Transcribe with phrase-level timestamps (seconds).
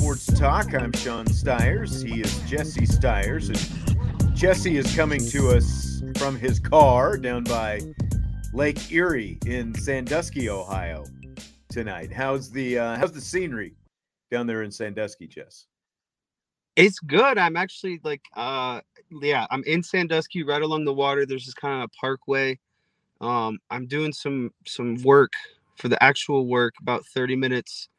[0.00, 0.74] Sports Talk.
[0.74, 2.00] I'm Sean Stiers.
[2.00, 7.82] He is Jesse Stiers, and Jesse is coming to us from his car down by
[8.54, 11.04] Lake Erie in Sandusky, Ohio,
[11.68, 12.10] tonight.
[12.10, 13.74] How's the uh, how's the scenery
[14.30, 15.66] down there in Sandusky, Jess?
[16.76, 17.36] It's good.
[17.36, 18.80] I'm actually like, uh,
[19.20, 21.26] yeah, I'm in Sandusky, right along the water.
[21.26, 22.58] There's this kind of a parkway.
[23.20, 25.32] Um, I'm doing some some work
[25.76, 27.90] for the actual work about 30 minutes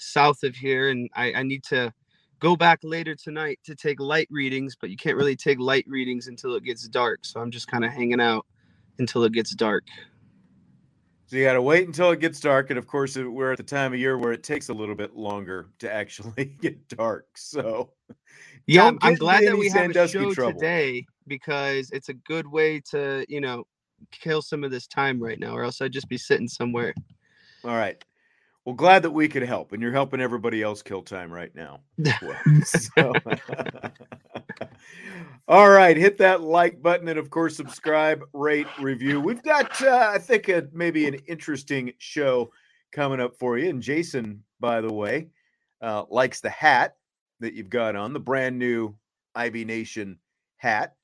[0.00, 1.92] south of here, and I, I need to
[2.40, 6.26] go back later tonight to take light readings, but you can't really take light readings
[6.26, 7.24] until it gets dark.
[7.24, 8.46] So I'm just kind of hanging out
[8.98, 9.84] until it gets dark.
[11.26, 13.62] So you got to wait until it gets dark, and of course, we're at the
[13.62, 17.26] time of year where it takes a little bit longer to actually get dark.
[17.36, 17.92] So,
[18.66, 20.58] yeah, I'm, glad that we have a show trouble.
[20.58, 23.64] today because it's a good way to, you know,
[24.10, 26.94] kill some of this time right now, or else I'd just be sitting somewhere.
[27.62, 28.02] All right.
[28.70, 31.80] Well, glad that we could help, and you're helping everybody else kill time right now.
[32.64, 33.12] so,
[35.48, 39.20] all right, hit that like button, and of course, subscribe, rate, review.
[39.20, 42.52] We've got, uh, I think, a, maybe an interesting show
[42.92, 43.70] coming up for you.
[43.70, 45.30] And Jason, by the way,
[45.82, 46.94] uh, likes the hat
[47.40, 48.94] that you've got on, the brand new
[49.34, 50.16] IB Nation
[50.58, 50.94] hat.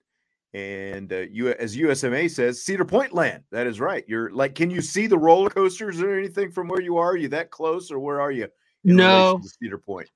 [0.57, 3.43] And uh, you, as USMA says, Cedar Point land.
[3.51, 4.05] That is right.
[4.09, 7.11] You're like, can you see the roller coasters or anything from where you are?
[7.11, 8.49] Are you that close, or where are you?
[8.83, 10.09] no, Cedar Point.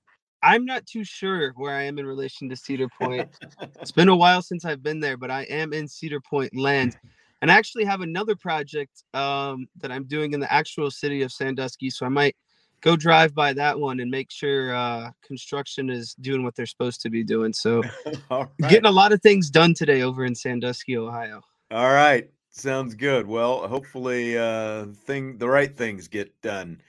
[0.42, 3.28] I'm not too sure where I am in relation to Cedar Point.
[3.82, 6.96] it's been a while since I've been there, but I am in Cedar Point land.
[7.42, 11.32] And I actually have another project um, that I'm doing in the actual city of
[11.32, 11.90] Sandusky.
[11.90, 12.34] So I might
[12.80, 17.00] go drive by that one and make sure uh, construction is doing what they're supposed
[17.02, 17.52] to be doing.
[17.52, 17.82] So,
[18.30, 18.48] right.
[18.60, 21.40] getting a lot of things done today over in Sandusky, Ohio.
[21.70, 23.26] All right, sounds good.
[23.26, 26.80] Well, hopefully, uh, thing the right things get done.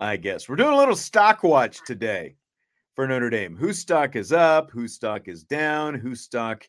[0.00, 2.36] I guess we're doing a little stock watch today
[2.94, 3.56] for Notre Dame.
[3.56, 4.70] Whose stock is up?
[4.70, 5.94] Whose stock is down?
[5.94, 6.68] Whose stock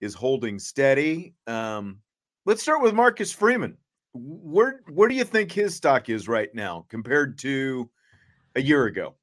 [0.00, 1.34] is holding steady?
[1.46, 1.98] Um,
[2.44, 3.76] let's start with Marcus Freeman
[4.14, 7.88] where where do you think his stock is right now compared to
[8.54, 9.14] a year ago?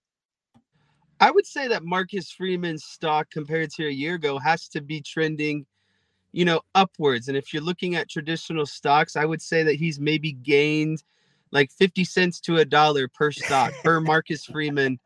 [1.19, 5.01] I would say that Marcus Freeman's stock compared to a year ago has to be
[5.01, 5.65] trending,
[6.31, 7.27] you know, upwards.
[7.27, 11.03] And if you're looking at traditional stocks, I would say that he's maybe gained
[11.51, 14.99] like 50 cents to a dollar per stock per Marcus Freeman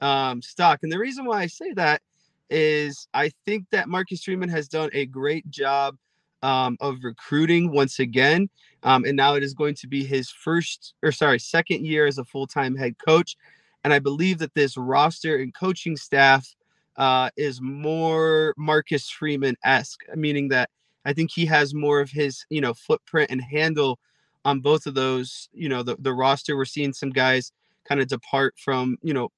[0.00, 0.80] um, stock.
[0.82, 2.00] And the reason why I say that
[2.48, 5.96] is I think that Marcus Freeman has done a great job
[6.42, 8.48] um, of recruiting once again.
[8.82, 12.18] Um, and now it is going to be his first, or sorry, second year as
[12.18, 13.36] a full time head coach.
[13.84, 16.46] And I believe that this roster and coaching staff
[16.96, 20.70] uh, is more Marcus Freeman esque, meaning that
[21.04, 23.98] I think he has more of his, you know, footprint and handle
[24.44, 25.48] on both of those.
[25.52, 27.52] You know, the, the roster, we're seeing some guys
[27.88, 29.30] kind of depart from, you know,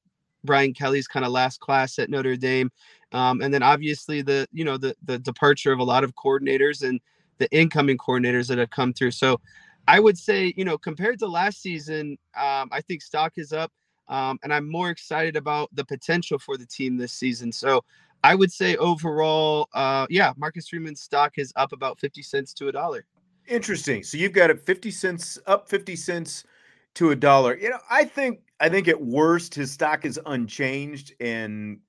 [0.44, 2.70] Brian Kelly's kind of last class at Notre Dame.
[3.12, 6.86] Um, and then obviously the, you know, the, the departure of a lot of coordinators
[6.86, 7.00] and
[7.38, 9.10] the incoming coordinators that have come through.
[9.10, 9.40] So
[9.88, 13.72] I would say, you know, compared to last season, um, I think stock is up.
[14.08, 17.52] Um, and I'm more excited about the potential for the team this season.
[17.52, 17.84] So
[18.24, 22.68] I would say overall, uh, yeah, Marcus Freeman's stock is up about 50 cents to
[22.68, 23.04] a dollar.
[23.48, 24.02] Interesting.
[24.02, 26.44] So you've got it 50 cents up 50 cents
[26.94, 27.56] to a dollar.
[27.56, 31.80] You know, I think I think at worst his stock is unchanged and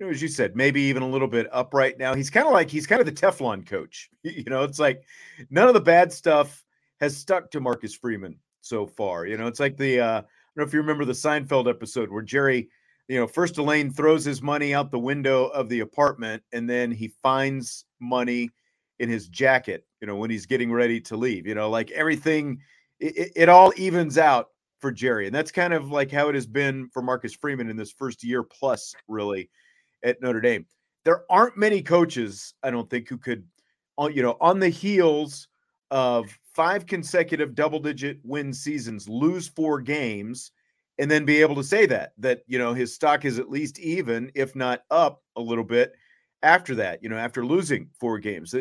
[0.00, 2.14] you know, as you said, maybe even a little bit up right now.
[2.14, 4.08] He's kind of like he's kind of the Teflon coach.
[4.22, 5.02] You know, it's like
[5.50, 6.64] none of the bad stuff
[7.00, 9.26] has stuck to Marcus Freeman so far.
[9.26, 10.26] You know, it's like the uh, I don't
[10.56, 12.68] know if you remember the Seinfeld episode where Jerry,
[13.08, 16.90] you know, first Elaine throws his money out the window of the apartment and then
[16.90, 18.50] he finds money
[18.98, 21.46] in his jacket, you know, when he's getting ready to leave.
[21.46, 22.60] You know, like everything
[22.98, 24.48] it, it all evens out
[24.80, 25.26] for Jerry.
[25.26, 28.22] And that's kind of like how it has been for Marcus Freeman in this first
[28.22, 29.50] year plus, really,
[30.02, 30.66] at Notre Dame.
[31.04, 33.44] There aren't many coaches, I don't think, who could,
[33.98, 35.48] uh, you know, on the heels
[35.90, 40.52] of five consecutive double digit win seasons, lose four games,
[40.98, 43.78] and then be able to say that, that, you know, his stock is at least
[43.78, 45.94] even, if not up a little bit
[46.42, 48.54] after that, you know, after losing four games.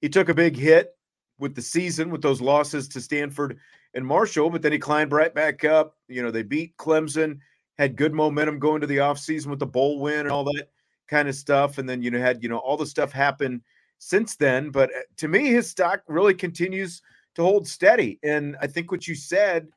[0.00, 0.96] He took a big hit
[1.38, 3.58] with the season with those losses to Stanford
[3.94, 5.96] and Marshall, but then he climbed right back up.
[6.06, 7.38] You know, they beat Clemson,
[7.80, 10.66] had good momentum going to the offseason with the bowl win and all that
[11.08, 11.78] kind of stuff.
[11.78, 13.62] And then, you know, had, you know, all the stuff happen
[13.96, 14.68] since then.
[14.68, 17.00] But uh, to me, his stock really continues
[17.36, 18.18] to hold steady.
[18.22, 19.68] And I think what you said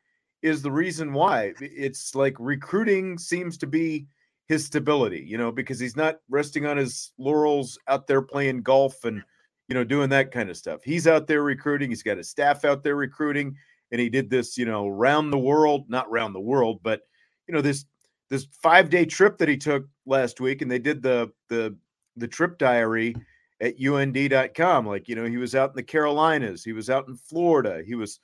[0.42, 1.54] is the reason why.
[1.62, 4.06] It's like recruiting seems to be
[4.50, 9.06] his stability, you know, because he's not resting on his laurels out there playing golf
[9.06, 9.24] and,
[9.70, 10.84] you know, doing that kind of stuff.
[10.84, 13.56] He's out there recruiting, he's got his staff out there recruiting,
[13.94, 17.04] and he did this, you know, round the world, not round the world, but
[17.48, 17.86] you know, this
[18.30, 21.76] this five day trip that he took last week, and they did the the
[22.16, 23.16] the trip diary
[23.62, 24.86] at und.com.
[24.86, 27.96] Like, you know, he was out in the Carolinas, he was out in Florida, he
[27.96, 28.20] was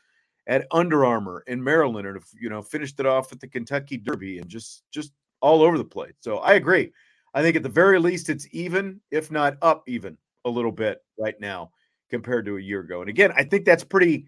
[0.48, 4.40] at Under Armour in Maryland, and you know, finished it off at the Kentucky Derby
[4.40, 6.14] and just just all over the place.
[6.20, 6.92] So I agree.
[7.34, 11.04] I think at the very least it's even, if not up even a little bit
[11.18, 11.72] right now
[12.10, 13.02] compared to a year ago.
[13.02, 14.28] And again, I think that's pretty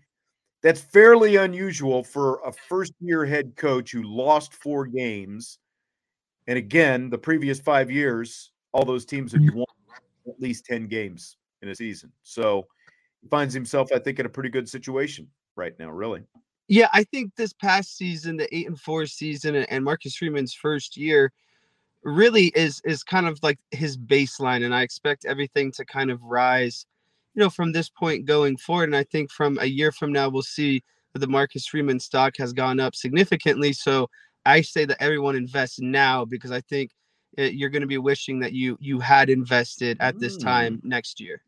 [0.62, 5.60] that's fairly unusual for a first year head coach who lost four games.
[6.48, 9.60] And again, the previous five years, all those teams have mm-hmm.
[9.60, 9.66] won
[10.28, 12.12] at least 10 games in a season.
[12.24, 12.68] So
[13.22, 16.24] he finds himself, I think, in a pretty good situation right now, really.
[16.68, 20.96] Yeah, I think this past season, the eight and four season, and Marcus Freeman's first
[20.96, 21.31] year
[22.04, 24.64] really is is kind of like his baseline.
[24.64, 26.86] And I expect everything to kind of rise,
[27.33, 28.89] you know, from this point going forward.
[28.89, 30.83] And I think from a year from now, we'll see
[31.13, 33.74] that the Marcus Freeman stock has gone up significantly.
[33.74, 34.10] So
[34.45, 36.92] I say that everyone invests now because I think
[37.38, 40.83] uh, you're going to be wishing that you you had invested at this time mm.
[40.83, 41.42] next year.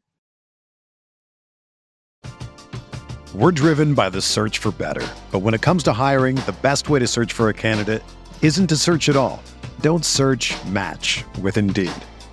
[3.33, 5.05] We're driven by the search for better.
[5.31, 8.03] But when it comes to hiring, the best way to search for a candidate
[8.43, 9.41] isn't to search at all.
[9.81, 11.91] Don't search, match with Indeed.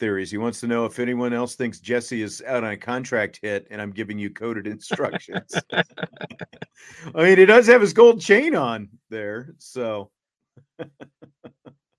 [0.00, 0.30] theories.
[0.30, 3.68] He wants to know if anyone else thinks Jesse is out on a contract hit,
[3.70, 5.54] and I'm giving you coded instructions.
[5.72, 5.82] I
[7.14, 10.10] mean, he does have his gold chain on there, so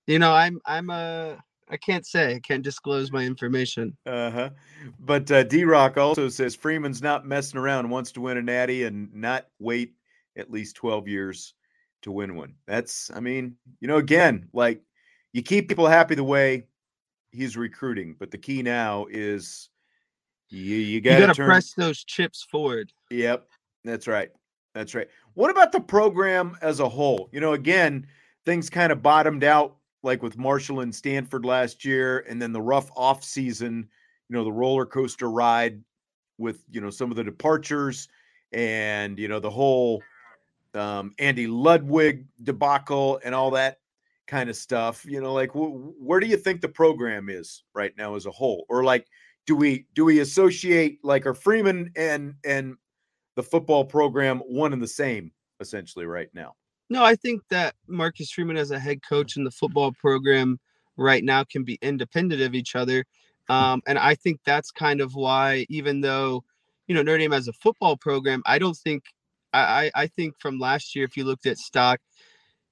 [0.06, 1.38] you know, I'm I'm a
[1.70, 3.96] I can't say I can't disclose my information.
[4.04, 4.50] Uh huh.
[4.98, 8.84] But uh, D Rock also says Freeman's not messing around, wants to win a natty
[8.84, 9.94] and not wait
[10.36, 11.54] at least twelve years
[12.02, 12.54] to win one.
[12.66, 14.82] That's, I mean, you know, again, like
[15.32, 16.66] you keep people happy the way
[17.32, 19.70] he's recruiting, but the key now is
[20.48, 22.92] you you got to press those chips forward.
[23.10, 23.48] Yep,
[23.84, 24.30] that's right.
[24.74, 25.08] That's right.
[25.34, 27.28] What about the program as a whole?
[27.32, 28.06] You know, again
[28.44, 32.60] things kind of bottomed out like with Marshall and Stanford last year, and then the
[32.60, 33.88] rough off season,
[34.28, 35.80] you know, the roller coaster ride
[36.38, 38.08] with you know some of the departures
[38.52, 40.02] and you know the whole
[40.74, 43.78] um, Andy Ludwig debacle and all that
[44.26, 45.04] kind of stuff.
[45.04, 48.30] You know, like wh- where do you think the program is right now as a
[48.30, 49.06] whole, or like
[49.46, 52.76] do we do we associate like are Freeman and and
[53.36, 56.54] the football program one and the same essentially right now?
[56.90, 60.58] No, I think that Marcus Freeman as a head coach in the football program
[60.96, 63.04] right now can be independent of each other.
[63.48, 63.52] Hmm.
[63.54, 66.44] Um, and I think that's kind of why, even though,
[66.86, 69.04] you know, Notre Dame has a football program, I don't think,
[69.54, 72.00] I, I think from last year, if you looked at stock,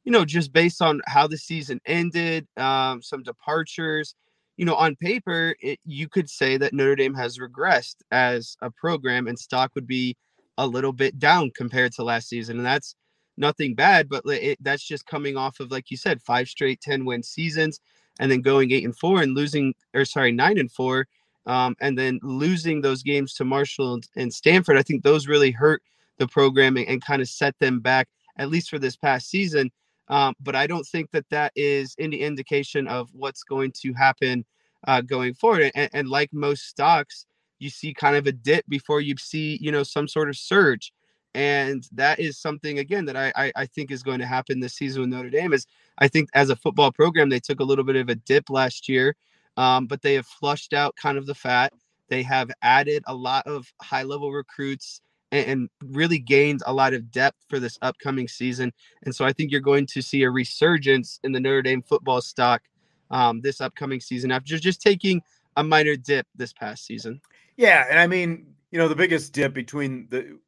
[0.04, 4.14] you know, just based on how the season ended, um, some departures,
[4.56, 8.70] you know, on paper, it, you could say that Notre Dame has regressed as a
[8.70, 10.16] program and stock would be
[10.58, 12.58] a little bit down compared to last season.
[12.58, 12.94] And that's
[13.36, 17.04] nothing bad, but it, that's just coming off of, like you said, five straight 10
[17.04, 17.80] win seasons
[18.18, 21.06] and then going eight and four and losing, or sorry, nine and four,
[21.46, 24.76] um, and then losing those games to Marshall and, Stanford.
[24.76, 25.82] I think those really hurt
[26.18, 29.70] the programming and kind of set them back, at least for this past season.
[30.10, 34.44] Um, but I don't think that that is any indication of what's going to happen
[34.86, 35.70] uh, going forward.
[35.74, 37.24] And, and like most stocks,
[37.58, 40.92] you see kind of a dip before you see, you know, some sort of surge
[41.34, 44.74] and that is something again that I, I, I think is going to happen this
[44.74, 45.52] season with Notre Dame.
[45.52, 45.66] Is
[45.98, 48.88] I think as a football program they took a little bit of a dip last
[48.88, 49.14] year,
[49.56, 51.72] um, but they have flushed out kind of the fat.
[52.08, 55.00] They have added a lot of high level recruits
[55.32, 58.72] and, really gained a lot of depth for this upcoming season.
[59.04, 62.20] And so I think you're going to see a resurgence in the Notre Dame football
[62.20, 62.62] stock
[63.10, 65.22] um, this upcoming season after just taking
[65.56, 67.20] a minor dip this past season.
[67.56, 70.38] Yeah, and I mean, you know, the biggest dip between the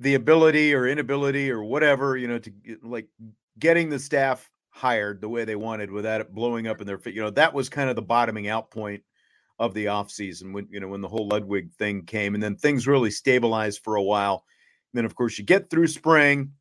[0.00, 2.52] the ability or inability or whatever, you know, to
[2.82, 3.06] like
[3.58, 7.14] getting the staff hired the way they wanted without it blowing up in their feet.
[7.14, 9.04] You know, that was kind of the bottoming out point
[9.58, 12.86] of the offseason when, you know, when the whole Ludwig thing came and then things
[12.86, 14.44] really stabilized for a while.
[14.92, 16.52] And then, of course, you get through spring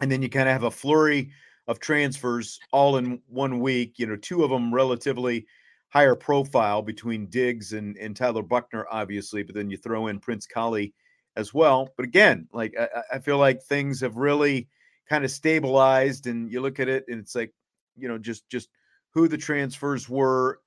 [0.00, 1.30] and then you kind of have a flurry
[1.66, 5.46] of transfers all in one week, you know, two of them relatively
[5.88, 10.46] higher profile between Diggs and, and Tyler Buchner, obviously, but then you throw in Prince
[10.46, 10.94] Kollie
[11.36, 11.88] as well.
[11.96, 14.68] But again, like I, I feel like things have really
[15.08, 17.52] kind of stabilized, and you look at it, and it's like
[17.96, 18.68] you know just just
[19.12, 20.60] who the transfers were,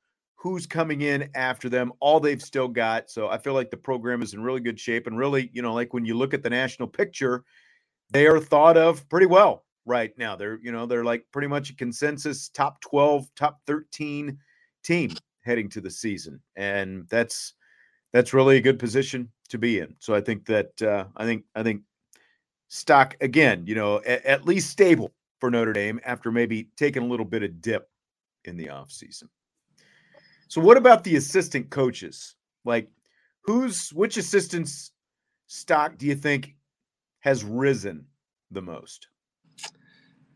[0.43, 3.09] who's coming in after them, all they've still got.
[3.09, 5.73] So I feel like the program is in really good shape, and really, you know,
[5.73, 7.45] like when you look at the national picture,
[8.11, 10.35] they are thought of pretty well right now.
[10.35, 14.37] They're you know they're like pretty much a consensus top twelve, top thirteen
[14.83, 17.53] team heading to the season, and that's
[18.11, 19.95] that's really a good position to be in.
[19.99, 21.83] So I think that uh, I think I think
[22.67, 27.07] stock again, you know, at, at least stable for Notre Dame after maybe taking a
[27.07, 27.87] little bit of dip
[28.43, 29.29] in the offseason.
[30.53, 32.35] So what about the assistant coaches?
[32.63, 32.87] Like
[33.41, 34.91] who's which assistant's
[35.47, 36.53] stock do you think
[37.21, 38.05] has risen
[38.51, 39.07] the most?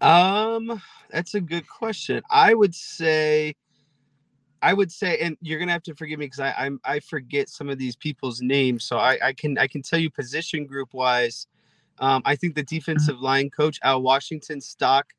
[0.01, 0.81] Um,
[1.11, 2.23] that's a good question.
[2.31, 3.53] I would say
[4.63, 7.47] I would say, and you're gonna have to forgive me because I I'm, i forget
[7.47, 8.85] some of these people's names.
[8.85, 11.45] So I, I can I can tell you position group wise.
[11.99, 12.75] Um, I think the mm-hmm.
[12.75, 15.13] defensive line coach Al Washington stock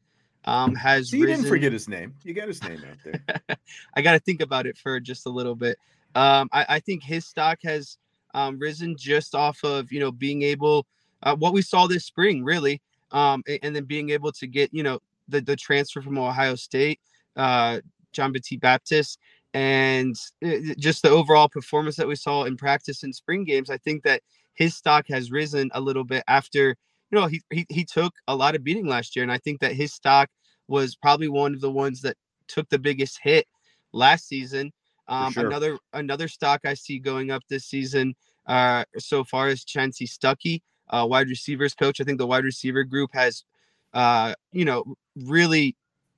[0.49, 1.11] um, has.
[1.11, 1.43] So you risen.
[1.43, 2.15] didn't forget his name.
[2.25, 3.57] You got his name out there.
[3.95, 5.79] I got to think about it for just a little bit.
[6.15, 7.99] Um, I, I think his stock has
[8.35, 10.87] um, risen just off of you know being able
[11.23, 12.81] uh, what we saw this spring really,
[13.13, 16.55] um, and, and, then being able to get you know the the transfer from Ohio
[16.55, 17.01] State.
[17.37, 17.81] Uh,
[18.13, 19.19] John Batiste Baptist
[19.55, 23.79] and uh, just the overall performance that we saw in practice in spring games, I
[23.79, 24.23] think that
[24.55, 26.77] his stock has risen a little bit after,
[27.11, 29.23] you know, he, he, he took a lot of beating last year.
[29.23, 30.29] And I think that his stock
[30.69, 33.47] was probably one of the ones that took the biggest hit
[33.93, 34.73] last season.
[35.09, 35.47] Um, sure.
[35.47, 38.15] Another another stock I see going up this season
[38.49, 42.01] uh, so far is Chansi Stuckey, uh, wide receivers coach.
[42.01, 43.45] I think the wide receiver group has,
[43.93, 45.77] uh, you know, really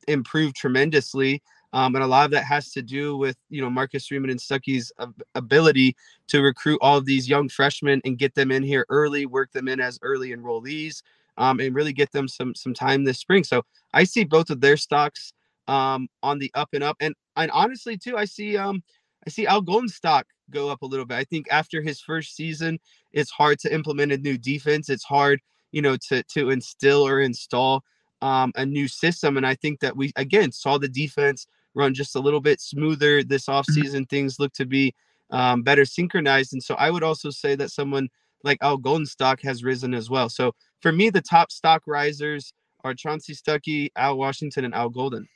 [0.08, 1.42] improved tremendously.
[1.72, 4.40] Um, and a lot of that has to do with you know Marcus Freeman and
[4.40, 4.90] Stuckey's
[5.34, 5.96] ability
[6.28, 9.68] to recruit all of these young freshmen and get them in here early, work them
[9.68, 11.02] in as early enrollees,
[11.40, 13.42] um, and really get them some some time this spring.
[13.42, 15.32] So I see both of their stocks
[15.66, 18.82] um, on the up and up, and and honestly too, I see um
[19.26, 21.16] I see Al Golden stock go up a little bit.
[21.16, 22.78] I think after his first season,
[23.12, 24.88] it's hard to implement a new defense.
[24.88, 25.40] It's hard,
[25.72, 27.82] you know, to to instill or install
[28.20, 29.36] um, a new system.
[29.38, 33.22] And I think that we again saw the defense run just a little bit smoother
[33.22, 33.58] this mm-hmm.
[33.58, 34.08] offseason.
[34.08, 34.94] Things look to be
[35.30, 36.52] um, better synchronized.
[36.52, 38.08] And so I would also say that someone
[38.44, 40.28] like Al Golden stock has risen as well.
[40.28, 42.52] So for me, the top stock risers
[42.84, 45.28] are Chansi Stuckey, Al Washington, and Al Golden.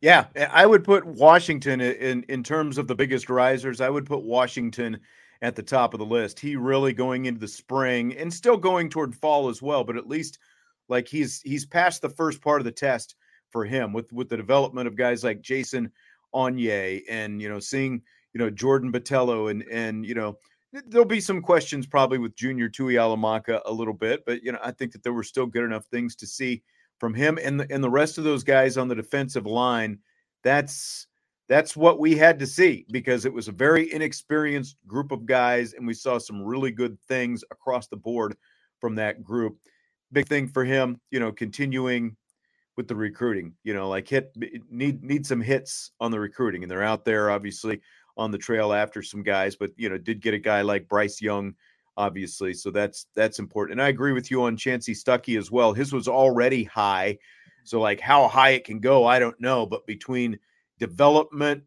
[0.00, 3.80] Yeah, eh, I would put Washington in in terms of the biggest risers.
[3.80, 4.98] I would put Washington
[5.42, 6.38] at the top of the list.
[6.38, 10.08] He really going into the spring and still going toward fall as well, but at
[10.08, 10.38] least
[10.88, 13.16] like he's he's passed the first part of the test
[13.50, 15.90] for him with with the development of guys like Jason
[16.34, 18.02] Onye and you know seeing
[18.32, 20.38] you know Jordan Botelho and and you know
[20.72, 24.70] there'll be some questions probably with Junior Tuihalamaka a little bit, but you know I
[24.72, 26.62] think that there were still good enough things to see
[26.98, 29.98] from him and the and the rest of those guys on the defensive line.
[30.42, 31.06] That's
[31.48, 35.74] that's what we had to see because it was a very inexperienced group of guys,
[35.74, 38.36] and we saw some really good things across the board
[38.80, 39.58] from that group.
[40.12, 42.16] Big thing for him, you know, continuing
[42.76, 43.54] with the recruiting.
[43.64, 44.32] You know, like hit
[44.70, 47.80] need need some hits on the recruiting, and they're out there obviously
[48.16, 51.20] on the trail after some guys, but you know, did get a guy like Bryce
[51.20, 51.54] Young,
[51.96, 52.54] obviously.
[52.54, 53.78] So that's that's important.
[53.78, 55.72] And I agree with you on Chansi Stuckey as well.
[55.72, 57.18] His was already high.
[57.64, 59.66] So like how high it can go, I don't know.
[59.66, 60.38] But between
[60.78, 61.62] development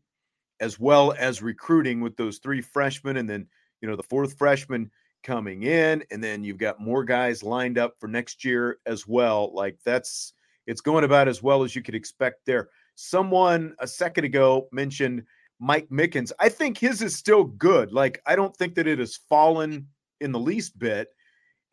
[0.60, 3.48] as well as recruiting with those three freshmen and then
[3.82, 4.90] you know the fourth freshman
[5.24, 9.54] coming in and then you've got more guys lined up for next year as well
[9.54, 10.34] like that's
[10.68, 15.24] it's going about as well as you could expect there someone a second ago mentioned
[15.60, 19.16] mike mickens i think his is still good like i don't think that it has
[19.30, 19.88] fallen
[20.22, 21.10] in the least bit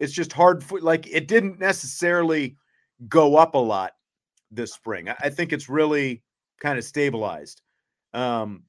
[0.01, 2.57] it's just hard for like it didn't necessarily
[3.09, 3.93] go up a lot
[4.51, 6.23] this spring i, I think it's really
[6.62, 7.61] kind of stabilized.
[8.15, 8.62] Um,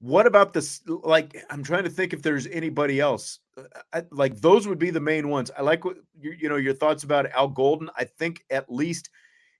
[0.00, 0.80] what about this?
[0.86, 3.40] Like, I'm trying to think if there's anybody else.
[3.92, 5.50] I, like, those would be the main ones.
[5.58, 7.90] I like what you, you know your thoughts about Al Golden.
[7.96, 9.10] I think at least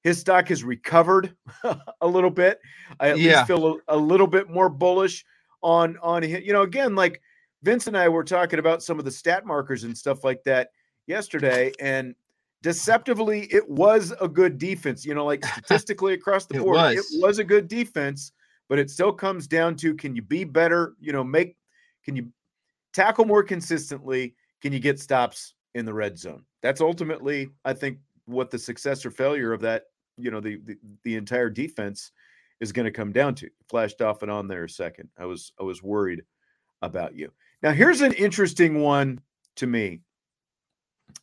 [0.06, 1.34] his stock has recovered
[2.00, 2.60] a little bit.
[3.00, 3.38] I at yeah.
[3.38, 5.24] least feel a, a, little bit more bullish
[5.62, 6.42] on on him.
[6.44, 7.20] You know, again, like
[7.64, 10.70] Vince and I were talking about some of the stat markers and stuff like that
[11.08, 12.14] yesterday, and
[12.62, 15.04] deceptively, it was a good defense.
[15.04, 17.14] You know, like statistically across the board, it was.
[17.14, 18.30] it was a good defense,
[18.68, 20.94] but it still comes down to can you be better?
[21.00, 21.56] You know, make
[22.04, 22.28] can you
[22.92, 24.36] tackle more consistently?
[24.62, 26.44] Can you get stops in the red zone?
[26.62, 30.76] That's ultimately, I think, what the success or failure of that, you know, the the,
[31.04, 32.12] the entire defense
[32.60, 33.50] is going to come down to.
[33.68, 35.08] Flashed off and on there a second.
[35.18, 36.22] I was I was worried
[36.82, 37.32] about you.
[37.62, 39.20] Now here's an interesting one
[39.56, 40.00] to me.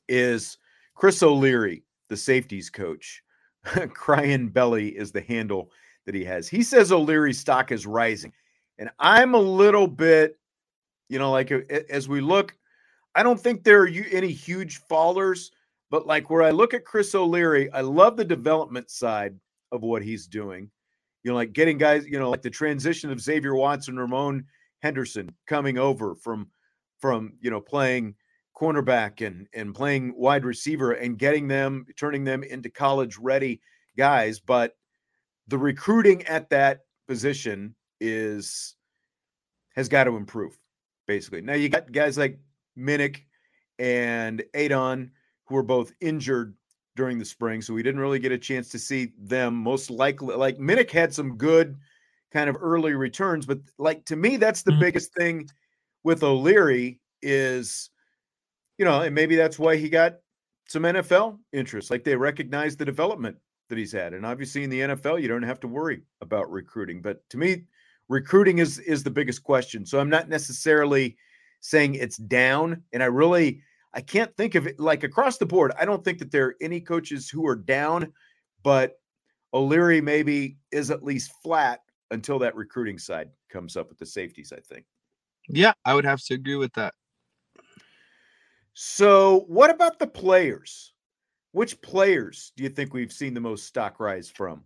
[0.07, 0.57] Is
[0.95, 3.23] Chris O'Leary, the safeties coach,
[3.93, 5.71] crying belly is the handle
[6.05, 6.47] that he has.
[6.47, 8.33] He says O'Leary's stock is rising.
[8.77, 10.37] And I'm a little bit,
[11.09, 12.55] you know, like as we look,
[13.15, 15.51] I don't think there are any huge fallers,
[15.93, 19.35] but like where I look at Chris O'Leary, I love the development side
[19.71, 20.71] of what he's doing.
[21.21, 24.43] You know, like getting guys, you know, like the transition of Xavier Watson, Ramon
[24.81, 26.47] Henderson coming over from
[26.97, 28.15] from you know playing
[28.59, 33.61] cornerback and and playing wide receiver and getting them turning them into college ready
[33.97, 34.75] guys but
[35.47, 38.75] the recruiting at that position is
[39.75, 40.57] has got to improve
[41.07, 42.39] basically now you got guys like
[42.77, 43.21] Minnick
[43.79, 45.11] and Adon
[45.45, 46.55] who were both injured
[46.95, 50.35] during the spring so we didn't really get a chance to see them most likely
[50.35, 51.75] like Minnick had some good
[52.31, 54.81] kind of early returns but like to me that's the mm-hmm.
[54.81, 55.47] biggest thing
[56.03, 57.89] with O'Leary is
[58.77, 60.15] you know, and maybe that's why he got
[60.67, 61.91] some NFL interest.
[61.91, 63.37] Like they recognize the development
[63.69, 64.13] that he's had.
[64.13, 67.01] And obviously in the NFL, you don't have to worry about recruiting.
[67.01, 67.63] But to me,
[68.09, 69.85] recruiting is is the biggest question.
[69.85, 71.17] So I'm not necessarily
[71.61, 72.83] saying it's down.
[72.91, 73.61] And I really
[73.93, 75.71] I can't think of it like across the board.
[75.79, 78.11] I don't think that there are any coaches who are down,
[78.63, 78.99] but
[79.53, 84.51] O'Leary maybe is at least flat until that recruiting side comes up with the safeties,
[84.51, 84.85] I think.
[85.47, 86.93] Yeah, I would have to agree with that.
[88.73, 90.93] So, what about the players?
[91.51, 94.63] Which players do you think we've seen the most stock rise from?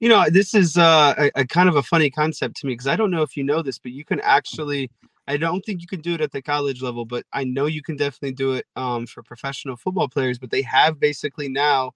[0.00, 2.86] You know, this is uh, a, a kind of a funny concept to me because
[2.86, 4.90] I don't know if you know this, but you can actually.
[5.28, 7.82] I don't think you can do it at the college level, but I know you
[7.82, 10.38] can definitely do it um, for professional football players.
[10.38, 11.92] But they have basically now,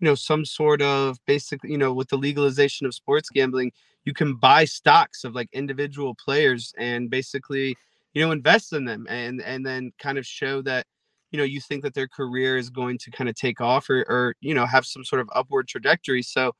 [0.00, 3.72] you know, some sort of basically, you know, with the legalization of sports gambling,
[4.04, 7.76] you can buy stocks of like individual players and basically
[8.14, 10.86] you know invest in them and and then kind of show that
[11.30, 14.04] you know you think that their career is going to kind of take off or
[14.08, 16.52] or you know have some sort of upward trajectory so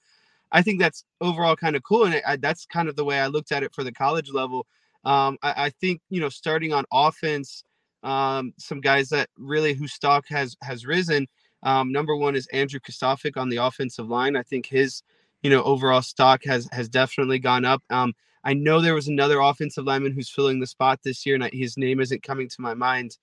[0.53, 3.29] i think that's overall kind of cool and I, that's kind of the way i
[3.29, 4.67] looked at it for the college level
[5.05, 7.65] um, I, I, think you know starting on offense
[8.03, 11.27] um, some guys that really whose stock has has risen
[11.63, 15.03] um, number one is andrew Kristofic on the offensive line i think his
[15.43, 18.15] you know overall stock has has definitely gone up um,
[18.45, 21.79] I know there was another offensive lineman who's filling the spot this year, and his
[21.79, 23.17] name isn't coming to my mind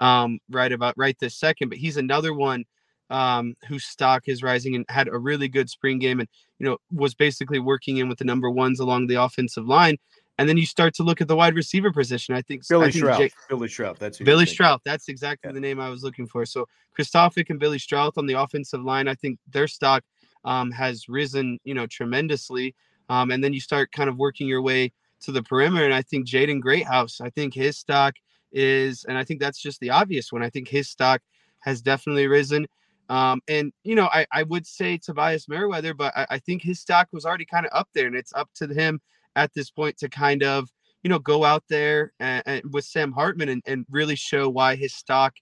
[0.00, 2.64] um, right about right this second, but he's another one
[3.10, 6.78] um, whose stock is rising and had a really good spring game, and you know
[6.90, 9.98] was basically working in with the number ones along the offensive line.
[10.38, 12.34] And then you start to look at the wide receiver position.
[12.34, 13.16] I think Billy I think.
[13.16, 13.98] Jake- Billy Schrauth.
[13.98, 14.46] That's Billy.
[14.46, 14.80] Schrauth.
[14.84, 15.52] That's exactly Yeah.
[15.52, 16.46] the name I was looking for.
[16.46, 16.66] So
[16.98, 19.08] Kristofic and Billy Schrauth on the offensive line.
[19.08, 20.02] I think their stock
[20.44, 22.74] um, has risen, you know, tremendously.
[23.08, 25.84] Um, and then you start kind of working your way to the perimeter.
[25.84, 27.20] And I think Jaden Greathouse.
[27.20, 28.14] I think his stock
[28.52, 30.42] is, and I think that's just the obvious one.
[30.42, 31.20] I think his stock
[31.60, 32.66] has definitely risen.
[33.08, 36.80] Um, and you know, I, I would say Tobias Merriweather, but I, I think his
[36.80, 39.00] stock was already kind of up there, and it's up to him
[39.36, 40.70] at this point to kind of
[41.02, 44.76] you know go out there and, and with Sam Hartman and, and really show why
[44.76, 45.34] his stock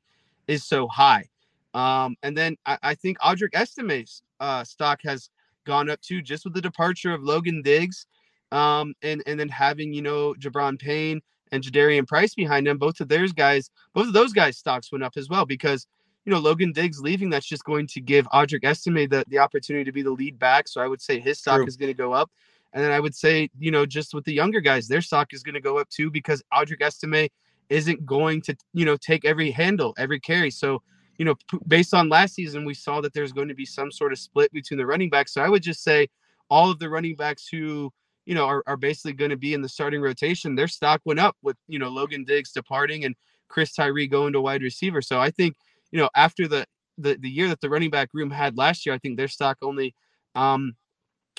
[0.48, 1.29] is so high.
[1.74, 5.31] Um, and then I, I think Audric Estime's uh, stock has
[5.64, 8.07] gone up too, just with the departure of Logan Diggs,
[8.53, 11.20] um, and and then having you know Gi'Bran Payne
[11.53, 12.79] and Jadarian Price behind them.
[12.79, 15.87] Both of those guys, both of those guys' stocks went up as well because
[16.24, 17.31] you know Logan Diggs leaving.
[17.31, 20.68] That's just going to give Audric Estime the the opportunity to be the lead back.
[20.68, 21.66] So I would say his stock True.
[21.66, 22.31] is going to go up.
[22.72, 25.42] And then I would say, you know, just with the younger guys, their stock is
[25.42, 27.28] going to go up too because Audric Estime
[27.68, 30.50] isn't going to, you know, take every handle, every carry.
[30.50, 30.83] So,
[31.18, 33.90] you know, p- based on last season, we saw that there's going to be some
[33.90, 35.35] sort of split between the running backs.
[35.35, 36.09] So I would just say
[36.48, 37.92] all of the running backs who,
[38.26, 41.20] you know, are, are basically going to be in the starting rotation, their stock went
[41.20, 43.14] up with, you know, Logan Diggs departing and
[43.48, 45.02] Chris Tyree going to wide receiver.
[45.02, 45.56] So I think,
[45.90, 46.66] you know, after the,
[46.98, 49.59] the, the year that the running back room had last year, I think their stock
[49.62, 49.94] only
[50.35, 50.74] um,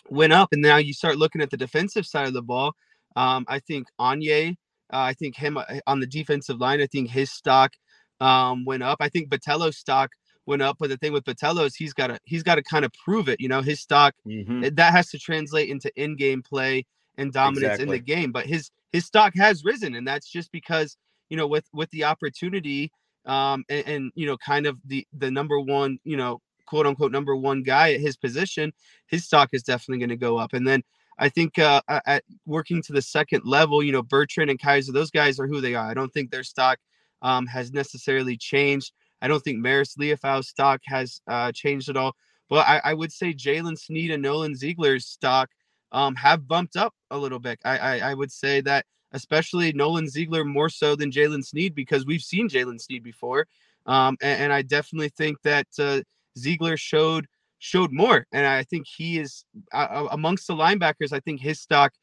[0.10, 0.50] went up.
[0.52, 2.74] And now you start looking at the defensive side of the ball.
[3.16, 4.52] Um, I think Onye,
[4.94, 7.72] uh, I think him uh, on the defensive line, I think his stock
[8.20, 8.98] um, went up.
[9.00, 10.10] I think Botelho's stock
[10.46, 10.78] went up.
[10.80, 13.28] But the thing with Botelho is he's got to he's got to kind of prove
[13.30, 13.40] it.
[13.40, 14.14] You know, his stock
[14.48, 14.66] Mhm.
[14.66, 16.86] it- that has to translate into in-game play
[17.18, 18.32] and dominance in the game.
[18.32, 20.98] But his his stock has risen, and that's just because
[21.30, 22.92] you know with with the opportunity
[23.26, 26.40] um, and, and you know kind of the the number one you know
[26.72, 28.72] quote unquote number one guy at his position,
[29.08, 30.54] his stock is definitely going to go up.
[30.54, 30.84] And then
[31.20, 35.12] I think uh, at working to the second level, you know Bertrand and Kiser, those
[35.12, 35.92] guys are who they are.
[35.92, 36.80] I don't think their stock
[37.22, 38.94] um, has necessarily changed.
[39.22, 42.16] I don't think Maris Liufau's stock has uh, changed at all.
[42.50, 45.50] But I, I would say Jaylen Sneed and Nolan Ziegler's stock
[45.92, 47.60] um, have bumped up a little bit.
[47.66, 52.06] I, I, I would say that especially Nolan Ziegler more so than Jaylen Sneed because
[52.06, 53.46] we've seen Jaylen Sneed before.
[53.86, 56.02] Um, and, and I definitely think that uh,
[56.38, 57.28] Ziegler showed
[57.60, 58.26] showed more.
[58.32, 61.14] And I think he is uh, amongst the linebackers.
[61.14, 61.94] I think his stock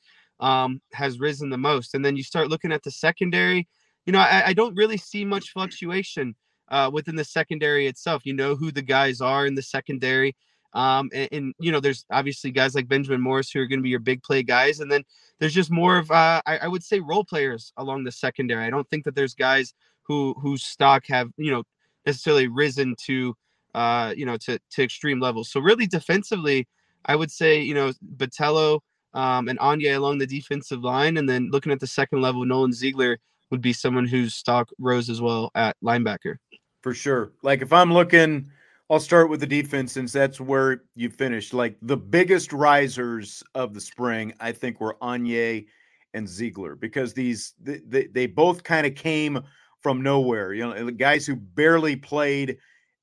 [0.40, 1.94] um, has risen the most.
[1.94, 3.68] And then you start looking at the secondary.
[4.06, 6.36] You know, I, I don't really see much fluctuation
[6.68, 8.22] uh, within the secondary itself.
[8.24, 10.36] You know who the guys are in the secondary.
[10.74, 13.82] Um, and, and you know, there's obviously guys like Benjamin Morris who are going to
[13.82, 15.02] be your big play guys, and then
[15.40, 18.64] there's just more of uh, I, I would say role players along the secondary.
[18.64, 21.62] I don't think that there's guys who whose stock have you know
[22.04, 23.34] necessarily risen to
[23.78, 25.50] uh, you know to to extreme levels.
[25.50, 26.66] So really defensively,
[27.04, 28.80] I would say you know Botelho
[29.14, 32.72] um, and Onye along the defensive line, and then looking at the second level, Nolan
[32.72, 33.18] Ziegler
[33.50, 36.36] would be someone whose stock rose as well at linebacker.
[36.82, 37.32] for sure.
[37.42, 38.50] Like if I'm looking,
[38.90, 41.54] I'll start with the defense since that's where you finished.
[41.54, 45.66] Like the biggest risers of the spring, I think, were Onye
[46.14, 49.40] and Ziegler because these they, they, they both kind of came
[49.82, 50.52] from nowhere.
[50.52, 52.58] You know, guys who barely played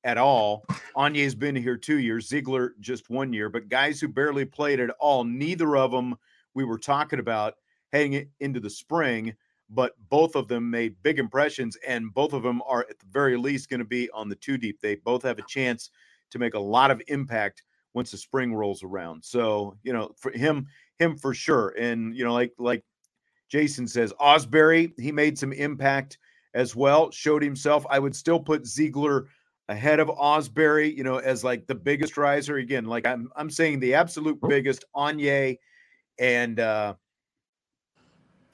[0.06, 0.64] at all.
[0.96, 4.90] Onye's been here two years, Ziegler just one year, but guys who barely played at
[5.00, 5.24] all.
[5.24, 6.16] Neither of them
[6.54, 7.54] we were talking about
[7.92, 9.34] heading into the spring
[9.70, 13.36] but both of them made big impressions, and both of them are at the very
[13.36, 14.80] least going to be on the two deep.
[14.80, 15.90] They both have a chance
[16.30, 17.62] to make a lot of impact
[17.94, 19.24] once the spring rolls around.
[19.24, 20.66] So you know, for him,
[20.98, 21.74] him for sure.
[21.78, 22.84] And you know, like like
[23.48, 26.18] Jason says, Ausberry, he made some impact
[26.54, 27.84] as well, showed himself.
[27.90, 29.26] I would still put Ziegler
[29.68, 32.56] ahead of Ausberry, you know, as like the biggest riser.
[32.56, 35.58] Again, like I'm I'm saying the absolute biggest Onye
[36.18, 36.94] and uh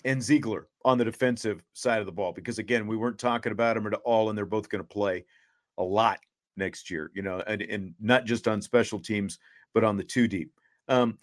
[0.05, 3.75] and Ziegler on the defensive side of the ball because again, we weren't talking about
[3.75, 5.25] them at all, and they're both going to play
[5.79, 6.18] a lot
[6.57, 9.38] next year, you know, and, and not just on special teams,
[9.75, 10.53] but on the two deep.
[10.88, 11.18] Um,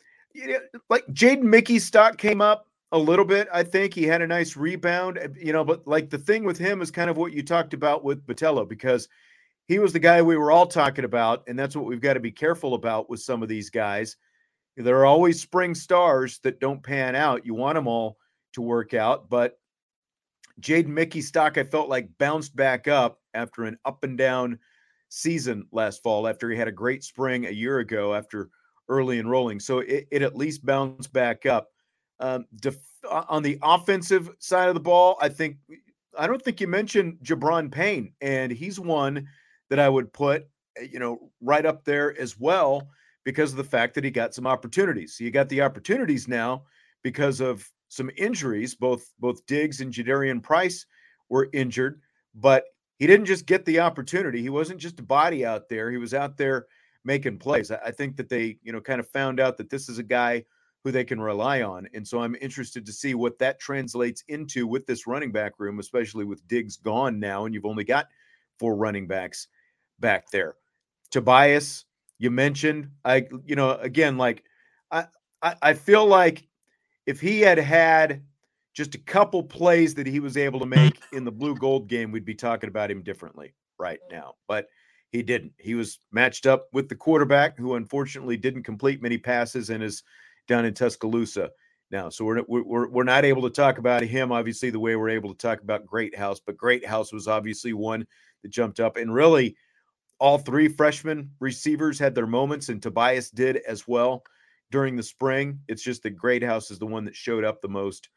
[0.89, 3.47] like Jaden Mickey's stock came up a little bit.
[3.53, 6.57] I think he had a nice rebound, uh, you know, but like the thing with
[6.57, 9.07] him is kind of what you talked about with Botelho because
[9.69, 12.19] he was the guy we were all talking about, and that's what we've got to
[12.19, 14.17] be careful about with some of these guys.
[14.75, 17.45] There are always spring stars that don't pan out.
[17.45, 18.17] You want them all
[18.53, 19.29] to work out.
[19.29, 19.59] But
[20.59, 24.57] Jaden Mickey stock, I felt like bounced back up after an up and down
[25.09, 28.49] season last fall, after he had a great spring a year ago after
[28.87, 29.59] early enrolling.
[29.59, 31.67] So it, it at least bounced back up.
[32.19, 35.57] Um, def- on the offensive side of the ball, I think
[36.17, 39.27] I don't think you mentioned Gi'Bran Payne, and he's one
[39.69, 40.47] that I would put,
[40.79, 42.89] uh, you know, right up there as well
[43.23, 45.19] because of the fact that he got some opportunities.
[45.19, 46.63] You got the opportunities now
[47.03, 48.75] because of some injuries.
[48.75, 50.85] Both both Diggs and Jadarian Price
[51.29, 52.01] were injured,
[52.35, 52.65] but
[52.97, 54.41] he didn't just get the opportunity.
[54.41, 55.89] He wasn't just a body out there.
[55.89, 56.65] He was out there
[57.05, 57.71] making plays.
[57.71, 60.43] I think that they, you know, kind of found out that this is a guy
[60.83, 61.87] who they can rely on.
[61.93, 65.79] And so I'm interested to see what that translates into with this running back room,
[65.79, 68.07] especially with Diggs gone now, and you've only got
[68.59, 69.47] four running backs
[69.99, 70.55] back there.
[71.11, 71.85] Tobias,
[72.19, 74.43] you mentioned, I, you know, again, like
[74.91, 75.07] I,
[75.41, 76.47] I, I feel like
[77.05, 78.23] if he had had
[78.75, 82.11] just a couple plays that he was able to make in the blue gold game,
[82.11, 84.35] we'd be talking about him differently right now.
[84.47, 84.67] But
[85.11, 85.53] he didn't.
[85.59, 90.03] He was matched up with the quarterback who unfortunately didn't complete many passes and is
[90.47, 91.51] down in Tuscaloosa
[91.91, 92.09] now.
[92.09, 95.33] So we're, we're, we're not able to talk about him, obviously, the way we're able
[95.33, 96.39] to talk about Greathouse.
[96.45, 98.07] But Greathouse was obviously one
[98.43, 98.97] that jumped up.
[98.97, 99.57] And really,
[100.19, 104.23] all three freshman receivers had their moments, and Tobias did as well
[104.71, 105.59] during the spring.
[105.67, 108.09] It's just that Greathouse is the one that showed up the most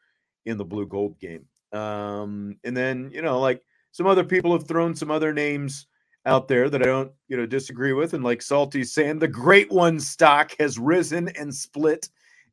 [0.45, 1.45] in the blue gold game.
[1.71, 3.61] Um, and then, you know, like
[3.91, 5.87] some other people have thrown some other names
[6.25, 8.13] out there that I don't, you know, disagree with.
[8.13, 12.09] And like Salty's saying, the great one stock has risen and split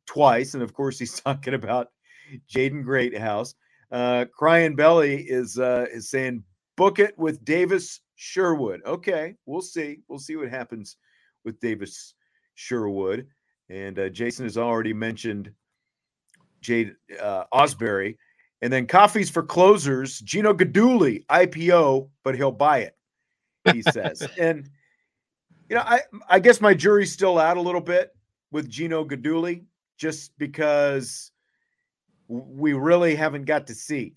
[0.06, 0.54] twice.
[0.54, 1.88] And of course, he's talking about
[2.52, 3.54] Jaden Greathouse.
[3.90, 6.44] Uh, Crying Belly is uh, is saying,
[6.76, 8.82] book it with Davis Sherwood.
[8.84, 10.00] Okay, we'll see.
[10.08, 10.96] We'll see what happens
[11.44, 12.14] with Davis
[12.54, 13.26] Sherwood.
[13.70, 15.50] And uh, Jason has already mentioned
[16.60, 18.16] Jade uh, Ausberry.
[18.62, 22.94] And then coffees for closers, Gino Guidugli, IPO, but he'll buy it
[23.72, 24.26] he says.
[24.38, 24.68] and
[25.68, 28.14] you know, I I guess my jury's still out a little bit
[28.50, 29.64] with Gino Guidugli,
[29.98, 31.32] just because
[32.28, 34.14] we really haven't got to see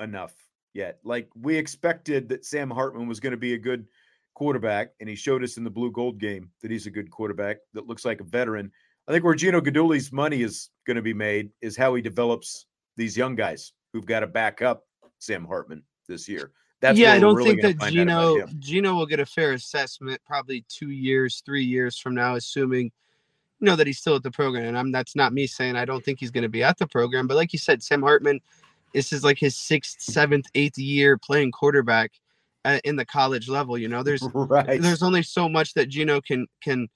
[0.00, 0.34] enough
[0.76, 0.98] yet.
[1.02, 3.86] Like we expected that Sam Hartman was going to be a good
[4.34, 7.56] quarterback, and he showed us in the blue gold game that he's a good quarterback
[7.72, 8.70] that looks like a veteran.
[9.08, 12.66] I think where Gino Guidugli's money is going to be made is how he develops
[12.96, 14.84] these young guys who've got to back up
[15.18, 16.52] Sam Hartman this year.
[16.80, 20.64] That's yeah, I don't really think that Gino Gino will get a fair assessment probably
[20.68, 22.92] two years, three years from now, assuming
[23.60, 24.66] you know that he's still at the program.
[24.66, 26.86] And I'm that's not me saying I don't think he's going to be at the
[26.86, 28.40] program, but like you said, Sam Hartman,
[28.96, 32.12] this is like his sixth, seventh, eighth year playing quarterback
[32.64, 33.76] at, in the college level.
[33.76, 34.80] You know, there's right.
[34.80, 36.88] there's only so much that Gino can can,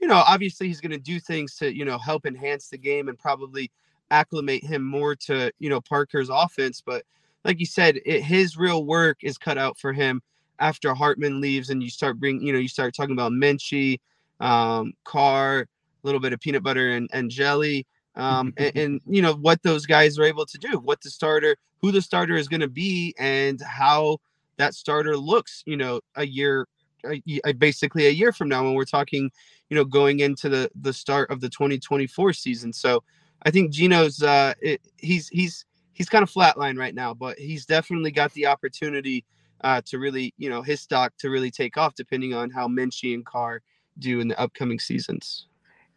[0.00, 3.08] you know, obviously he's going to do things to you know help enhance the game
[3.08, 3.70] and probably
[4.10, 7.04] acclimate him more to you know Parker's offense, but
[7.44, 10.22] like you said, it, his real work is cut out for him
[10.60, 14.00] after Hartman leaves, and you start bring, you know, you start talking about Minchey,
[14.40, 15.66] um, Carr, a
[16.04, 19.86] little bit of peanut butter and, and jelly, um, and, and, you know what those
[19.86, 23.14] guys are able to do, what the starter, who the starter is going to be,
[23.18, 24.18] and how
[24.56, 26.66] that starter looks, you know, a year,
[27.04, 29.30] a, basically a year from now when we're talking,
[29.68, 32.72] you know, going into the the start of the 2024 season.
[32.72, 33.02] So
[33.42, 37.66] I think Gino's, uh, it, he's he's he's kind of flatline right now, but he's
[37.66, 39.24] definitely got the opportunity
[39.62, 43.14] uh, to really, you know, his stock to really take off, depending on how Minchey
[43.14, 43.62] and Carr
[43.98, 45.46] do in the upcoming seasons.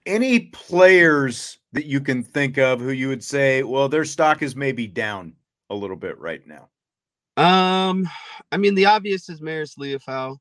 [0.07, 4.55] Any players that you can think of who you would say, well, their stock is
[4.55, 5.33] maybe down
[5.69, 6.69] a little bit right now?
[7.37, 8.09] Um,
[8.51, 10.37] I mean, the obvious is Marist Liufau.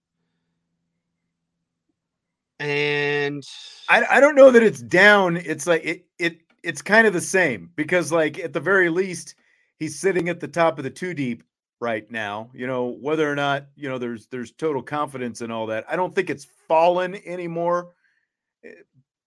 [2.59, 3.43] And
[3.91, 5.37] I, I don't know that it's down.
[5.37, 9.35] It's like it it it's kind of the same because like at the very least
[9.79, 11.43] he's sitting at the top of the two deep
[11.81, 12.51] right now.
[12.55, 15.85] You know, whether or not, you know, there's there's total confidence in all that.
[15.87, 17.91] I don't think it's fallen anymore.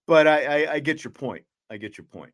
[0.10, 1.44] But I, I, I get your point.
[1.70, 2.34] I get your point.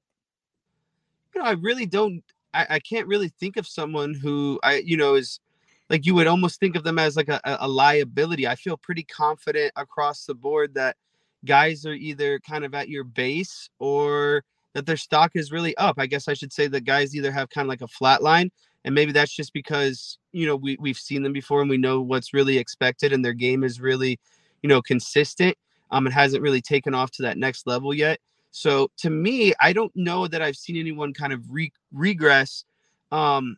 [1.34, 4.96] You know, I really don't I, I can't really think of someone who I, you
[4.96, 5.42] know, is
[5.90, 8.48] like you would almost think of them as like a, a liability.
[8.48, 10.96] I feel pretty confident across the board that
[11.44, 15.96] guys are either kind of at your base or that their stock is really up.
[16.00, 18.52] I guess I should say that guys either have kind of like a flat line,
[18.86, 22.00] and maybe that's just because you know we we've seen them before and we know
[22.00, 24.18] what's really expected, and their game is really,
[24.64, 25.58] you know, consistent.
[25.92, 28.20] Um, it hasn't really taken off to that next level yet.
[28.52, 32.64] So to me, I don't know that I've seen anyone kind of re- regress,
[33.12, 33.58] um,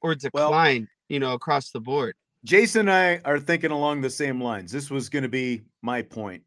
[0.00, 2.14] or decline, well, you know, across the board.
[2.44, 4.72] Jason and I are thinking along the same lines.
[4.72, 6.42] This was going to be my point.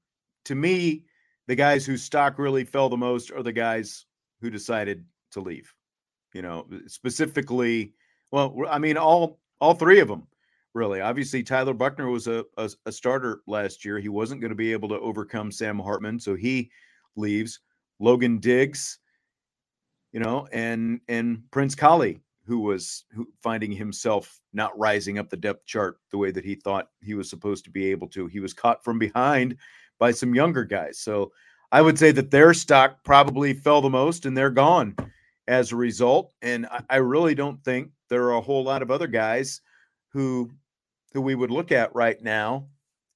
[0.46, 1.04] To me,
[1.48, 4.06] the guys whose stock really fell the most are the guys
[4.42, 5.74] who decided to leave.
[6.34, 7.94] You know, specifically,
[8.32, 10.28] well, I mean, all all three of them,
[10.74, 11.02] really.
[11.02, 14.00] Obviously, Tyler Buchner was a, a, a starter last year.
[14.00, 16.72] He wasn't going to be able to overcome Sam Hartman, so he
[17.16, 17.60] leaves.
[18.00, 18.98] Logan Diggs,
[20.12, 25.38] you know, and and Prince Kollie, who was who, finding himself not rising up the
[25.38, 28.28] depth chart the way that he thought he was supposed to be able to.
[28.28, 29.56] He was caught from behind
[30.00, 31.00] by some younger guys.
[31.00, 31.32] So
[31.72, 34.96] I would say that their stock probably fell the most and they're gone
[35.48, 36.34] as a result.
[36.42, 39.62] And I, I really don't think there are a whole lot of other guys
[40.10, 40.52] who
[41.14, 42.68] who we would look at right now.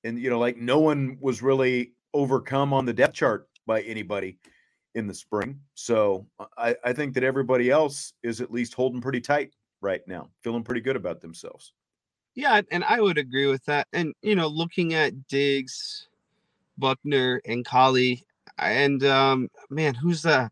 [0.04, 4.38] And you know, like no one was really overcome on the depth chart by anybody
[4.94, 5.60] in the spring.
[5.74, 6.26] So
[6.58, 10.64] I, I think that everybody else is at least holding pretty tight right now, feeling
[10.64, 11.74] pretty good about themselves.
[12.34, 13.88] Yeah, and I would agree with that.
[13.94, 16.08] And you know, looking at Diggs,
[16.78, 18.24] Buchner, and Kollie,
[18.58, 20.50] and um, man, who's the?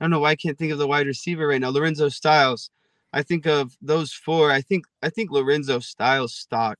[0.00, 1.70] I don't know why I can't think of the wide receiver right now.
[1.70, 2.70] Lorenzo Styles.
[3.12, 4.50] I think of those four.
[4.50, 6.78] I think I think Lorenzo Styles stock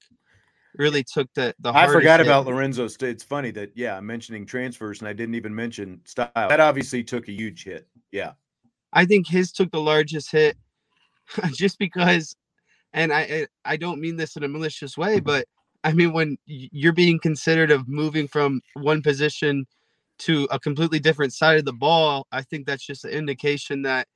[0.76, 1.72] really took the the.
[1.72, 2.26] I forgot hit.
[2.26, 2.88] about Lorenzo.
[3.00, 6.30] It's funny that yeah, I'm mentioning transfers and I didn't even mention style.
[6.34, 7.86] That obviously took a huge hit.
[8.10, 8.32] Yeah,
[8.92, 10.56] I think his took the largest hit,
[11.52, 12.34] just because,
[12.92, 15.46] and I I don't mean this in a malicious way, but
[15.84, 19.66] I mean when you're being considered of moving from one position
[20.20, 24.06] to a completely different side of the ball, I think that's just an indication that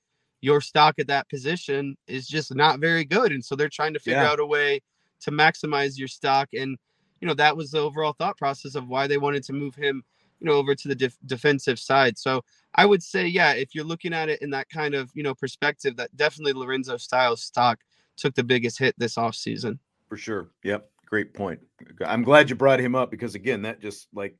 [0.40, 3.98] your stock at that position is just not very good, and so they're trying to
[3.98, 4.30] figure yeah.
[4.30, 4.80] out a way
[5.20, 6.48] to maximize your stock.
[6.52, 6.76] And,
[7.20, 10.04] you know, that was the overall thought process of why they wanted to move him,
[10.40, 12.18] you know, over to the def- defensive side.
[12.18, 12.42] So
[12.74, 15.34] I would say, yeah, if you're looking at it in that kind of, you know,
[15.34, 17.80] perspective, that definitely Lorenzo Styles stock
[18.18, 19.78] took the biggest hit this offseason.
[20.08, 20.50] For sure.
[20.62, 20.90] Yep.
[21.06, 21.60] Great point.
[22.04, 24.36] I'm glad you brought him up because, again, that just like,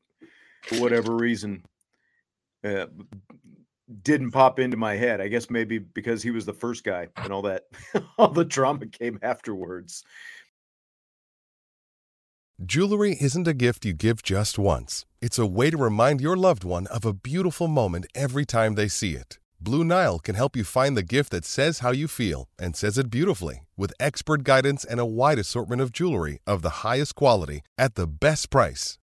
[0.62, 1.64] for whatever reason,
[2.64, 2.86] uh,
[4.02, 5.20] didn't pop into my head.
[5.20, 7.64] I guess maybe because he was the first guy and all that,
[8.18, 10.04] all the drama came afterwards.
[12.64, 15.04] Jewelry isn't a gift you give just once.
[15.20, 18.88] It's a way to remind your loved one of a beautiful moment every time they
[18.88, 19.38] see it.
[19.60, 22.96] Blue Nile can help you find the gift that says how you feel and says
[22.98, 27.60] it beautifully with expert guidance and a wide assortment of jewelry of the highest quality
[27.76, 28.98] at the best price.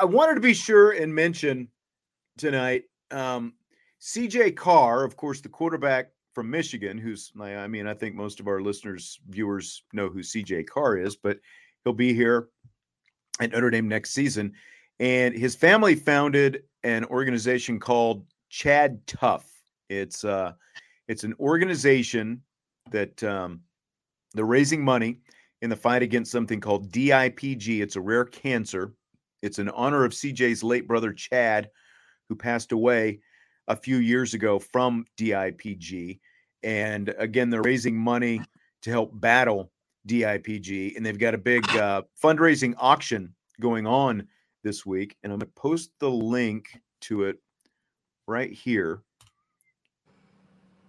[0.00, 1.68] I wanted to be sure and mention
[2.36, 3.54] tonight um,
[4.00, 8.46] CJ Carr, of course, the quarterback from Michigan, who's, I mean, I think most of
[8.46, 11.40] our listeners, viewers know who CJ Carr is, but
[11.82, 12.48] he'll be here
[13.40, 14.52] at Notre Dame next season.
[15.00, 19.50] And his family founded an organization called Chad Tough.
[19.88, 20.52] It's uh,
[21.08, 22.42] it's an organization
[22.90, 23.62] that um,
[24.34, 25.18] they're raising money
[25.62, 27.80] in the fight against something called DIPG.
[27.80, 28.92] It's a rare cancer
[29.42, 31.70] it's in honor of CJ's late brother, Chad,
[32.28, 33.20] who passed away
[33.68, 36.18] a few years ago from DIPG.
[36.62, 38.42] And again, they're raising money
[38.82, 39.70] to help battle
[40.06, 40.96] DIPG.
[40.96, 44.26] And they've got a big uh, fundraising auction going on
[44.64, 45.16] this week.
[45.22, 47.38] And I'm going to post the link to it
[48.26, 49.02] right here.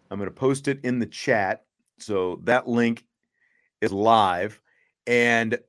[0.09, 1.65] I'm going to post it in the chat.
[1.99, 3.05] So that link
[3.81, 4.59] is live.
[5.05, 5.59] And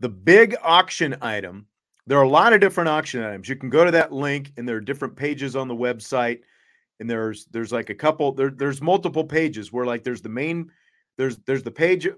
[0.00, 1.66] the big auction item
[2.06, 3.48] there are a lot of different auction items.
[3.48, 6.40] You can go to that link, and there are different pages on the website.
[7.00, 10.70] And there's there's like a couple there, there's multiple pages where like there's the main
[11.18, 12.08] there's there's the page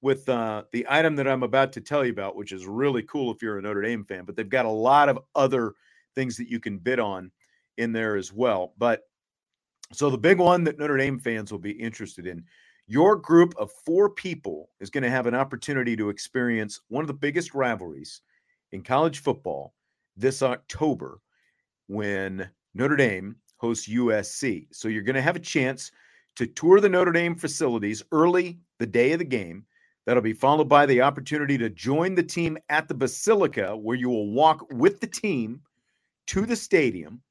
[0.00, 3.32] with uh, the item that I'm about to tell you about, which is really cool
[3.32, 4.24] if you're a Notre Dame fan.
[4.24, 5.72] But they've got a lot of other
[6.14, 7.30] things that you can bid on
[7.78, 8.74] in there as well.
[8.78, 9.02] But
[9.92, 12.44] so the big one that Notre Dame fans will be interested in,
[12.86, 17.08] your group of four people is going to have an opportunity to experience one of
[17.08, 18.20] the biggest rivalries
[18.74, 19.72] in college football
[20.16, 21.20] this October
[21.86, 24.66] when Notre Dame hosts USC.
[24.72, 25.92] So you're going to have a chance
[26.36, 29.64] to tour the Notre Dame facilities early the day of the game.
[30.04, 34.10] That'll be followed by the opportunity to join the team at the Basilica, where you
[34.10, 35.60] will walk with the team
[36.26, 37.22] to the stadium.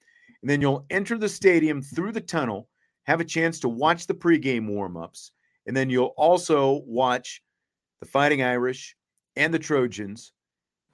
[0.41, 2.69] And then you'll enter the stadium through the tunnel,
[3.03, 5.31] have a chance to watch the pregame warmups.
[5.67, 7.43] And then you'll also watch
[7.99, 8.95] the Fighting Irish
[9.35, 10.31] and the Trojans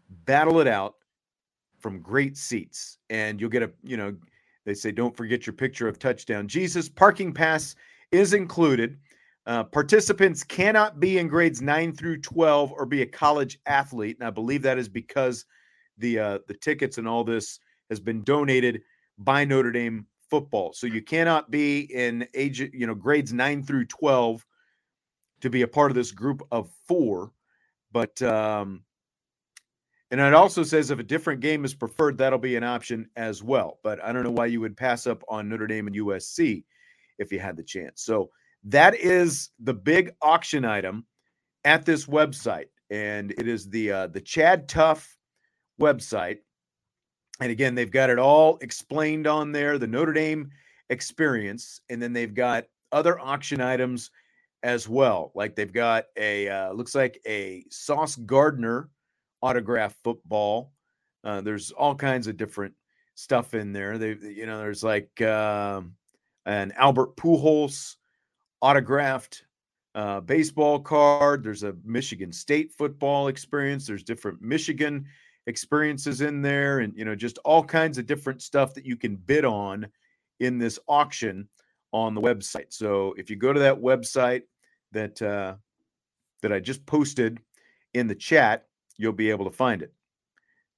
[0.10, 0.96] battle it out
[1.80, 2.98] from great seats.
[3.10, 4.16] And you'll get a, you know,
[4.66, 6.48] they say, don't forget your picture of touchdown.
[6.48, 7.76] Jesus, parking pass
[8.12, 8.98] is included.
[9.46, 14.18] Uh, participants cannot be in grades 9 through 12 or be a college athlete.
[14.20, 15.46] And I believe that is because
[15.98, 18.82] the uh, the tickets and all this has been donated
[19.18, 20.74] by Notre Dame football.
[20.74, 24.46] So you cannot be in age, you know, grades nine through 12
[25.42, 27.32] to be a part of this group of four.
[27.92, 28.84] But, um,
[30.12, 33.44] and it also says if a different game is preferred, that'll be an option as
[33.44, 33.80] well.
[33.84, 36.64] But I don't know why you would pass up on Notre Dame and USC
[37.20, 38.04] if you had the chance.
[38.04, 38.32] So
[38.64, 41.06] that is the big auction item
[41.64, 45.16] at this website, and it is the uh, the Chad Tough
[45.80, 46.40] website.
[47.40, 50.50] And again, they've got it all explained on there, the Notre Dame
[50.90, 54.10] experience, and then they've got other auction items
[54.64, 55.32] as well.
[55.36, 58.90] Like they've got a uh, looks like a Sauce Gardner
[59.42, 60.74] autograph football.
[61.24, 62.74] Uh, there's all kinds of different
[63.16, 63.98] stuff in there.
[63.98, 65.96] They, you know, there's like um,
[66.46, 67.96] an Albert Pujols
[68.62, 69.44] autographed
[69.96, 71.44] uh, baseball card.
[71.44, 73.88] There's a Michigan State football experience.
[73.88, 75.06] There's different Michigan
[75.48, 79.16] experiences in there, and you know, just all kinds of different stuff that you can
[79.16, 79.88] bid on
[80.40, 81.50] in this auction
[81.92, 82.72] on the website.
[82.72, 84.44] So if you go to that website
[84.92, 85.56] that uh,
[86.42, 87.40] that I just posted
[87.94, 88.69] in the chat,
[89.00, 89.92] you'll be able to find it.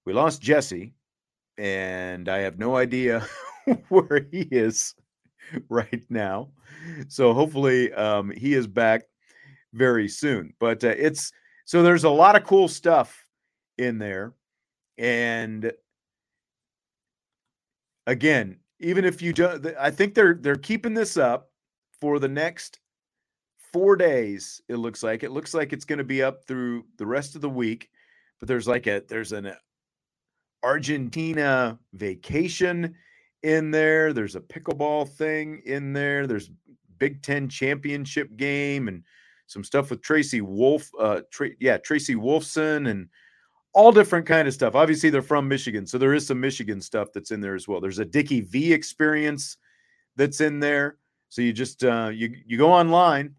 [0.05, 0.93] We lost Jesse,
[1.57, 3.27] and I have no idea
[3.89, 4.95] where he is
[5.67, 6.49] right now.
[7.09, 9.03] So hopefully um, he is back
[9.73, 10.53] very soon.
[10.59, 11.33] But uh, it's
[11.65, 13.25] so there's a lot of cool stuff
[13.77, 14.33] in there.
[14.97, 15.71] And
[18.07, 21.49] again, even if you don't, I think they're they're keeping this up
[21.99, 22.79] for the next
[23.71, 24.61] four days.
[24.67, 27.41] It looks like it looks like it's going to be up through the rest of
[27.41, 27.89] the week.
[28.41, 29.53] But there's like a there's an
[30.63, 32.95] Argentina vacation
[33.43, 34.11] in there.
[34.11, 36.27] There's a pickleball thing in there.
[36.27, 36.51] There's
[36.97, 39.03] Big Ten championship game and
[39.47, 40.89] some stuff with Tracy Wolf.
[40.99, 43.07] Uh, Tra- yeah, Tracy Wolfson and
[43.73, 44.75] all different kind of stuff.
[44.75, 47.79] Obviously, they're from Michigan, so there is some Michigan stuff that's in there as well.
[47.79, 49.57] There's a Dickie V experience
[50.15, 50.97] that's in there.
[51.29, 53.35] So you just uh, you you go online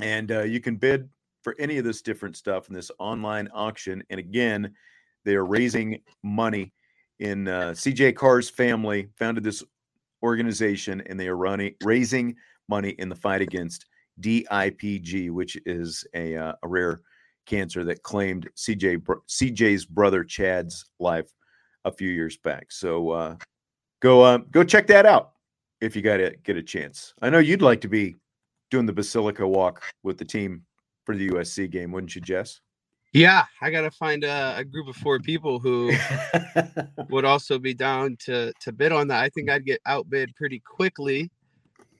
[0.00, 1.08] and uh, you can bid
[1.42, 4.02] for any of this different stuff in this online auction.
[4.10, 4.72] And again,
[5.24, 6.72] they are raising money
[7.18, 9.62] in uh, CJ Carr's family founded this
[10.22, 12.34] organization, and they are running raising
[12.68, 13.86] money in the fight against
[14.20, 17.00] DIPG, which is a, uh, a rare
[17.46, 21.30] cancer that claimed CJ CJ's brother Chad's life
[21.84, 22.70] a few years back.
[22.70, 23.36] So uh,
[24.00, 25.32] go uh, go check that out
[25.80, 27.14] if you got to get a chance.
[27.22, 28.16] I know you'd like to be
[28.70, 30.62] doing the Basilica walk with the team
[31.04, 32.60] for the USC game, wouldn't you, Jess?
[33.12, 35.92] Yeah, I gotta find a, a group of four people who
[37.10, 39.22] would also be down to to bid on that.
[39.22, 41.30] I think I'd get outbid pretty quickly,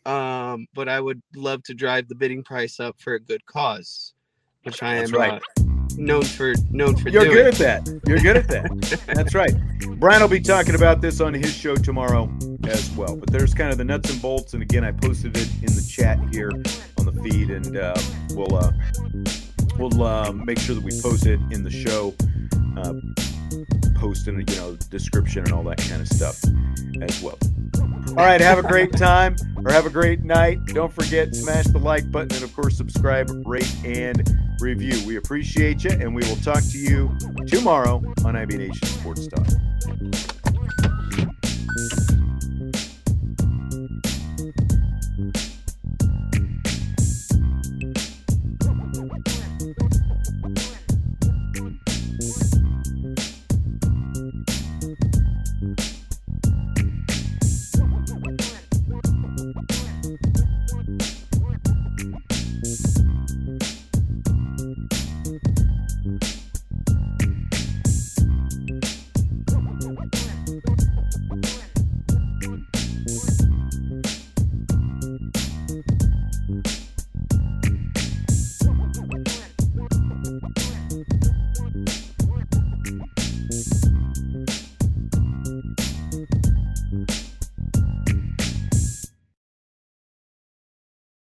[0.07, 4.15] um, but I would love to drive the bidding price up for a good cause,
[4.63, 5.33] which I That's am right.
[5.59, 5.63] uh,
[5.99, 7.37] known for known for You're doing.
[7.37, 8.01] good at that.
[8.07, 9.03] You're good at that.
[9.15, 9.53] That's right.
[9.99, 12.33] Brian will be talking about this on his show tomorrow
[12.65, 13.17] as well.
[13.17, 14.55] But there's kind of the nuts and bolts.
[14.55, 16.51] And again, I posted it in the chat here
[17.07, 17.95] on the feed, and uh,
[18.35, 18.73] we'll uh,
[19.79, 22.15] we'll uh, make sure that we post it in the show.
[22.77, 22.95] Uh,
[23.97, 26.43] post in the you know description and all that kind of stuff
[27.03, 27.39] as well.
[28.11, 30.65] All right, have a great time or have a great night.
[30.67, 34.29] Don't forget smash the like button and of course subscribe, rate and
[34.61, 35.07] review.
[35.07, 39.47] We appreciate you and we will talk to you tomorrow on IB Nation Sports Talk.